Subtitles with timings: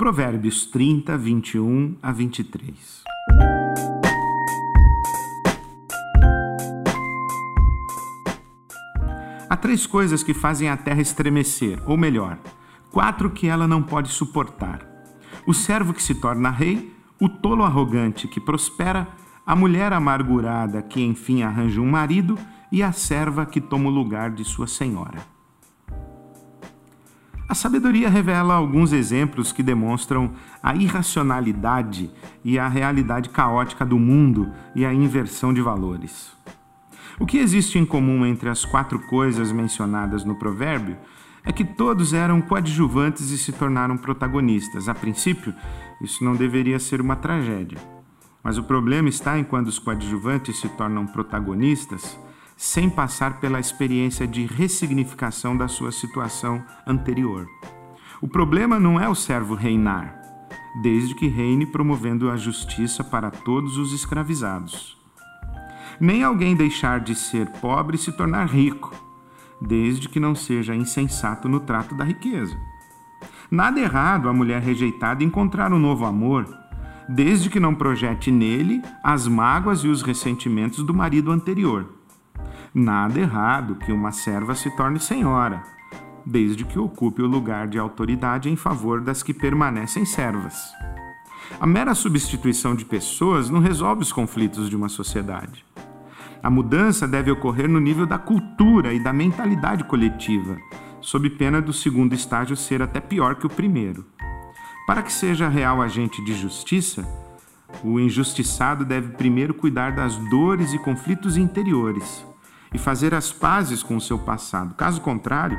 [0.00, 3.04] Provérbios 30, 21 a 23.
[9.50, 12.38] Há três coisas que fazem a terra estremecer, ou melhor,
[12.90, 14.80] quatro que ela não pode suportar:
[15.46, 19.06] o servo que se torna rei, o tolo arrogante que prospera,
[19.44, 22.38] a mulher amargurada que enfim arranja um marido
[22.72, 25.39] e a serva que toma o lugar de sua senhora.
[27.50, 30.30] A sabedoria revela alguns exemplos que demonstram
[30.62, 32.08] a irracionalidade
[32.44, 36.30] e a realidade caótica do mundo e a inversão de valores.
[37.18, 40.96] O que existe em comum entre as quatro coisas mencionadas no provérbio
[41.42, 44.88] é que todos eram coadjuvantes e se tornaram protagonistas.
[44.88, 45.52] A princípio,
[46.00, 47.78] isso não deveria ser uma tragédia.
[48.44, 52.16] Mas o problema está em quando os coadjuvantes se tornam protagonistas
[52.60, 57.48] sem passar pela experiência de ressignificação da sua situação anterior.
[58.20, 60.14] O problema não é o servo reinar,
[60.82, 64.94] desde que reine promovendo a justiça para todos os escravizados.
[65.98, 68.94] Nem alguém deixar de ser pobre e se tornar rico,
[69.58, 72.54] desde que não seja insensato no trato da riqueza.
[73.50, 76.46] Nada errado a mulher rejeitada encontrar um novo amor,
[77.08, 81.99] desde que não projete nele as mágoas e os ressentimentos do marido anterior.
[82.72, 85.60] Nada errado que uma serva se torne senhora,
[86.24, 90.54] desde que ocupe o lugar de autoridade em favor das que permanecem servas.
[91.60, 95.64] A mera substituição de pessoas não resolve os conflitos de uma sociedade.
[96.40, 100.56] A mudança deve ocorrer no nível da cultura e da mentalidade coletiva,
[101.00, 104.06] sob pena do segundo estágio ser até pior que o primeiro.
[104.86, 107.04] Para que seja real agente de justiça,
[107.82, 112.29] o injustiçado deve primeiro cuidar das dores e conflitos interiores
[112.72, 114.74] e fazer as pazes com o seu passado.
[114.74, 115.58] Caso contrário,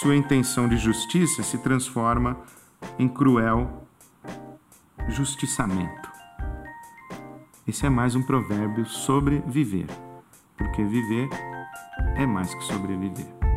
[0.00, 2.36] sua intenção de justiça se transforma
[2.98, 3.86] em cruel
[5.08, 6.10] justiçamento.
[7.66, 9.86] Esse é mais um provérbio sobre viver,
[10.56, 11.28] porque viver
[12.16, 13.49] é mais que sobreviver.